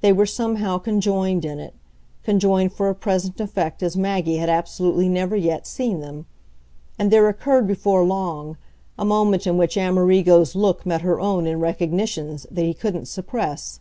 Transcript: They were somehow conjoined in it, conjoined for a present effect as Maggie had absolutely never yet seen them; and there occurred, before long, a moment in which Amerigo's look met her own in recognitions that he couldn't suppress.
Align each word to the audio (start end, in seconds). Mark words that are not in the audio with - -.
They 0.00 0.12
were 0.12 0.26
somehow 0.26 0.78
conjoined 0.78 1.44
in 1.44 1.60
it, 1.60 1.74
conjoined 2.24 2.72
for 2.72 2.88
a 2.88 2.94
present 2.96 3.38
effect 3.40 3.84
as 3.84 3.96
Maggie 3.96 4.38
had 4.38 4.48
absolutely 4.48 5.08
never 5.08 5.36
yet 5.36 5.64
seen 5.64 6.00
them; 6.00 6.26
and 6.98 7.12
there 7.12 7.28
occurred, 7.28 7.68
before 7.68 8.02
long, 8.02 8.56
a 8.98 9.04
moment 9.04 9.46
in 9.46 9.56
which 9.56 9.76
Amerigo's 9.78 10.56
look 10.56 10.84
met 10.84 11.02
her 11.02 11.20
own 11.20 11.46
in 11.46 11.60
recognitions 11.60 12.48
that 12.50 12.64
he 12.66 12.74
couldn't 12.74 13.06
suppress. 13.06 13.78